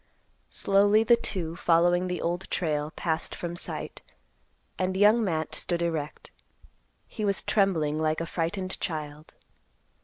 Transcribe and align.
Slowly 0.49 1.03
the 1.03 1.15
two, 1.15 1.55
following 1.55 2.07
the 2.07 2.23
Old 2.23 2.49
Trail, 2.49 2.89
passed 2.95 3.35
from 3.35 3.55
sight, 3.55 4.01
and 4.79 4.97
Young 4.97 5.23
Matt 5.23 5.53
stood 5.53 5.83
erect. 5.83 6.31
He 7.05 7.23
was 7.23 7.43
trembling 7.43 7.99
like 7.99 8.19
a 8.19 8.25
frightened 8.25 8.79
child. 8.79 9.35